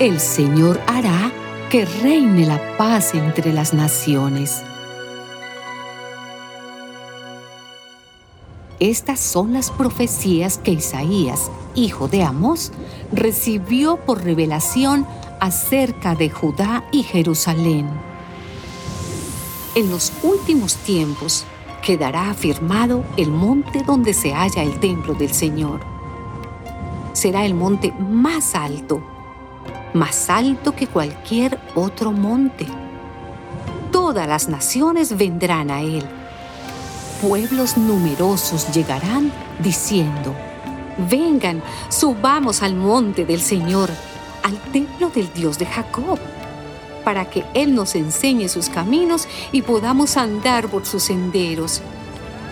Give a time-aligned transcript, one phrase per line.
[0.00, 1.32] el Señor hará
[1.70, 4.62] que reine la paz entre las naciones.
[8.78, 12.70] Estas son las profecías que Isaías, hijo de Amós,
[13.10, 15.04] recibió por revelación
[15.40, 17.88] acerca de Judá y Jerusalén.
[19.74, 21.44] En los últimos tiempos
[21.82, 25.80] quedará afirmado el monte donde se halla el templo del Señor.
[27.14, 29.02] Será el monte más alto,
[29.98, 32.66] más alto que cualquier otro monte.
[33.92, 36.04] Todas las naciones vendrán a él
[37.20, 40.34] pueblos numerosos llegarán diciendo,
[41.10, 43.90] vengan, subamos al monte del Señor,
[44.42, 46.18] al templo del Dios de Jacob,
[47.04, 51.80] para que Él nos enseñe sus caminos y podamos andar por sus senderos,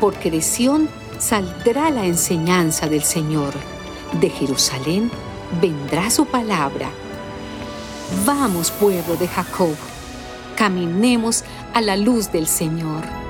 [0.00, 3.52] porque de Sión saldrá la enseñanza del Señor,
[4.20, 5.10] de Jerusalén
[5.60, 6.88] vendrá su palabra.
[8.22, 9.74] Vamos, pueblo de Jacob,
[10.56, 13.23] caminemos a la luz del Señor.